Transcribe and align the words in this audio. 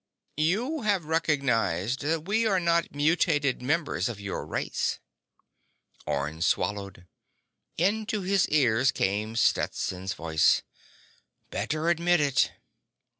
"You 0.37 0.81
have 0.81 1.05
recognized 1.05 1.99
that 1.99 2.25
we 2.25 2.47
are 2.47 2.59
not 2.59 2.91
mutated 2.91 3.61
members 3.61 4.09
of 4.09 4.19
your 4.19 4.47
race." 4.47 4.97
Orne 6.07 6.41
swallowed. 6.41 7.05
Into 7.77 8.21
his 8.23 8.49
ears 8.49 8.91
came 8.91 9.35
Stetson's 9.35 10.15
voice: 10.15 10.63
_"Better 11.51 11.87
admit 11.91 12.19
it." 12.19 12.49